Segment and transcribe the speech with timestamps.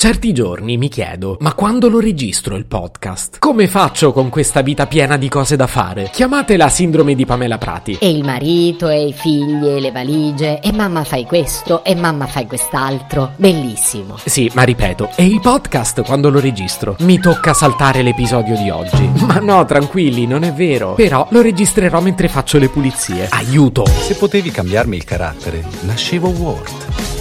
[0.00, 3.40] Certi giorni mi chiedo, ma quando lo registro il podcast?
[3.40, 6.08] Come faccio con questa vita piena di cose da fare?
[6.12, 7.96] Chiamatela sindrome di Pamela Prati.
[7.98, 12.28] E il marito, e i figli, e le valigie, e mamma fai questo, e mamma
[12.28, 13.32] fai quest'altro.
[13.34, 14.16] Bellissimo.
[14.24, 16.94] Sì, ma ripeto, e il podcast quando lo registro?
[17.00, 19.10] Mi tocca saltare l'episodio di oggi.
[19.26, 20.94] Ma no, tranquilli, non è vero.
[20.94, 23.26] Però lo registrerò mentre faccio le pulizie.
[23.30, 23.84] Aiuto!
[23.84, 27.17] Se potevi cambiarmi il carattere, nascevo Ward.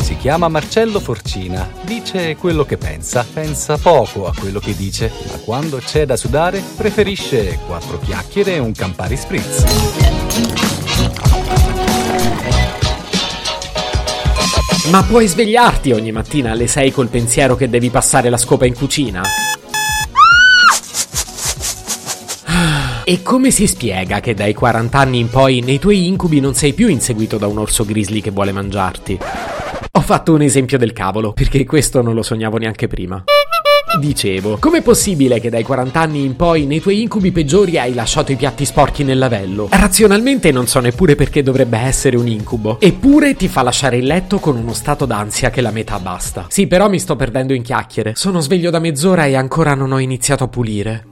[0.00, 5.38] Si chiama Marcello Forcina, dice quello che pensa, pensa poco a quello che dice, ma
[5.38, 9.64] quando c'è da sudare preferisce quattro chiacchiere e un Campari Spritz.
[14.90, 18.74] Ma puoi svegliarti ogni mattina alle 6 col pensiero che devi passare la scopa in
[18.74, 19.22] cucina?
[23.04, 26.72] E come si spiega che dai 40 anni in poi nei tuoi incubi non sei
[26.72, 29.18] più inseguito da un orso grizzly che vuole mangiarti?
[29.90, 33.24] Ho fatto un esempio del cavolo, perché questo non lo sognavo neanche prima.
[33.98, 38.30] Dicevo, com'è possibile che dai 40 anni in poi nei tuoi incubi peggiori hai lasciato
[38.30, 39.66] i piatti sporchi nel lavello?
[39.70, 42.78] Razionalmente non so neppure perché dovrebbe essere un incubo.
[42.80, 46.46] Eppure ti fa lasciare il letto con uno stato d'ansia che la metà basta.
[46.48, 48.12] Sì, però mi sto perdendo in chiacchiere.
[48.14, 51.10] Sono sveglio da mezz'ora e ancora non ho iniziato a pulire.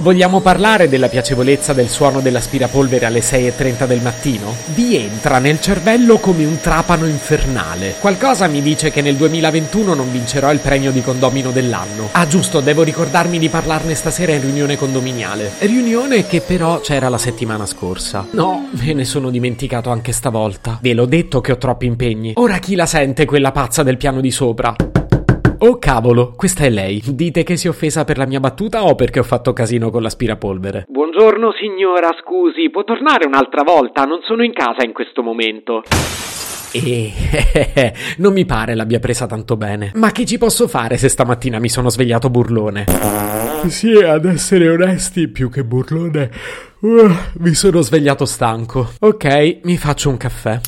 [0.00, 4.54] Vogliamo parlare della piacevolezza del suono dell'aspirapolvere alle 6.30 del mattino?
[4.66, 7.96] Vi entra nel cervello come un trapano infernale.
[7.98, 12.10] Qualcosa mi dice che nel 2021 non vincerò il premio di condomino dell'anno.
[12.12, 15.50] Ah giusto, devo ricordarmi di parlarne stasera in riunione condominiale.
[15.58, 18.24] Riunione che però c'era la settimana scorsa.
[18.30, 20.78] No, me ne sono dimenticato anche stavolta.
[20.80, 22.34] Ve l'ho detto che ho troppi impegni.
[22.36, 24.76] Ora chi la sente quella pazza del piano di sopra?
[25.60, 27.02] Oh cavolo, questa è lei.
[27.04, 30.02] Dite che si è offesa per la mia battuta o perché ho fatto casino con
[30.02, 30.84] l'aspirapolvere?
[30.88, 34.04] Buongiorno signora, scusi, può tornare un'altra volta?
[34.04, 35.82] Non sono in casa in questo momento.
[36.70, 37.12] E
[38.18, 39.90] non mi pare l'abbia presa tanto bene.
[39.96, 42.84] Ma che ci posso fare se stamattina mi sono svegliato burlone?
[43.66, 46.30] Sì, ad essere onesti, più che burlone,
[46.78, 48.90] uh, mi sono svegliato stanco.
[49.00, 50.60] Ok, mi faccio un caffè.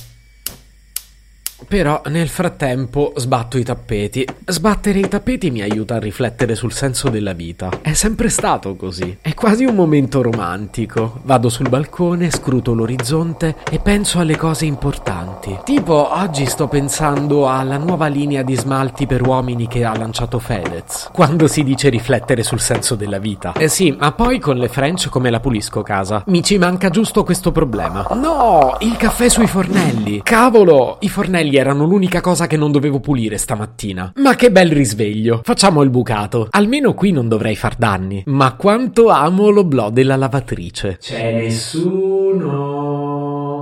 [1.66, 4.26] Però nel frattempo sbatto i tappeti.
[4.44, 7.70] Sbattere i tappeti mi aiuta a riflettere sul senso della vita.
[7.80, 9.18] È sempre stato così.
[9.20, 11.20] È quasi un momento romantico.
[11.22, 15.58] Vado sul balcone, scruto l'orizzonte e penso alle cose importanti.
[15.64, 21.10] Tipo, oggi sto pensando alla nuova linea di smalti per uomini che ha lanciato Fedez.
[21.12, 23.52] Quando si dice riflettere sul senso della vita.
[23.52, 26.24] Eh sì, ma poi con le French come la pulisco casa?
[26.26, 28.06] Mi ci manca giusto questo problema.
[28.14, 30.22] No, il caffè sui fornelli.
[30.22, 34.12] Cavolo, i fornelli erano l'unica cosa che non dovevo pulire stamattina.
[34.16, 35.40] Ma che bel risveglio.
[35.44, 36.48] Facciamo il bucato.
[36.50, 38.22] Almeno qui non dovrei far danni.
[38.26, 40.98] Ma quanto amo l'oblò della lavatrice.
[41.00, 42.80] C'è nessuno.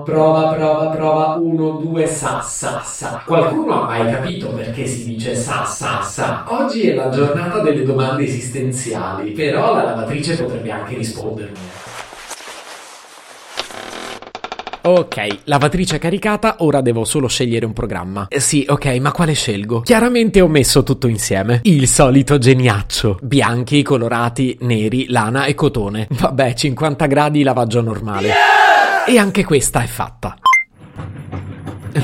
[0.05, 1.35] Prova, prova, prova.
[1.35, 3.23] Uno, due, sa, sa, sa.
[3.27, 6.45] Qualcuno ha mai capito perché si dice sa, sa, sa?
[6.49, 11.59] Oggi è la giornata delle domande esistenziali, però la lavatrice potrebbe anche rispondermi.
[14.89, 18.27] Ok, lavatrice caricata, ora devo solo scegliere un programma.
[18.31, 19.83] Eh, sì, ok, ma quale scelgo?
[19.83, 21.61] Chiaramente ho messo tutto insieme.
[21.65, 23.19] Il solito geniaccio.
[23.21, 26.07] Bianchi, colorati, neri, lana e cotone.
[26.09, 28.33] Vabbè, 50 gradi lavaggio normale.
[29.07, 30.39] E anche questa è fatta.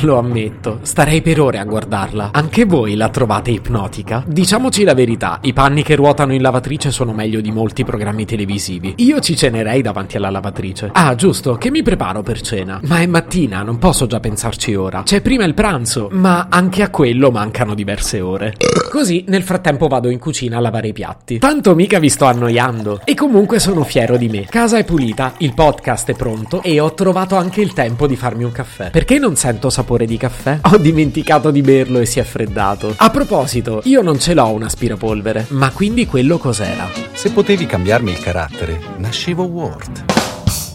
[0.01, 2.31] Lo ammetto, starei per ore a guardarla.
[2.33, 4.25] Anche voi la trovate ipnotica?
[4.27, 8.95] Diciamoci la verità, i panni che ruotano in lavatrice sono meglio di molti programmi televisivi.
[8.99, 10.91] Io ci cenerei davanti alla lavatrice.
[10.93, 12.81] Ah, giusto, che mi preparo per cena?
[12.85, 15.03] Ma è mattina, non posso già pensarci ora.
[15.03, 18.55] C'è prima il pranzo, ma anche a quello mancano diverse ore.
[18.91, 21.39] Così, nel frattempo vado in cucina a lavare i piatti.
[21.39, 23.01] Tanto mica vi sto annoiando.
[23.05, 24.47] E comunque sono fiero di me.
[24.49, 28.45] Casa è pulita, il podcast è pronto e ho trovato anche il tempo di farmi
[28.45, 28.91] un caffè.
[28.91, 30.61] Perché non sento sapore di caffè?
[30.71, 32.95] Ho dimenticato di berlo e si è freddato.
[32.97, 36.89] A proposito, io non ce l'ho un aspirapolvere, ma quindi quello cos'era?
[37.13, 40.05] Se potevi cambiarmi il carattere, nascevo Ward.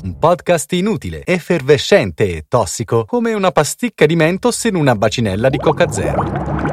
[0.03, 5.57] Un podcast inutile, effervescente e tossico, come una pasticca di mentos in una bacinella di
[5.57, 6.67] Coca Zero.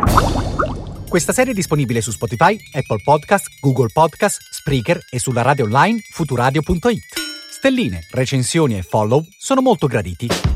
[1.09, 6.01] Questa serie è disponibile su Spotify, Apple Podcast, Google Podcast, Spreaker e sulla radio online
[6.13, 7.25] futuradio.it.
[7.51, 10.56] Stelline, recensioni e follow sono molto graditi.